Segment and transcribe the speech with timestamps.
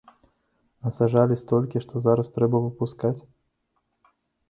[0.87, 3.17] Насаджалі столькі, што зараз трэба выпускаць?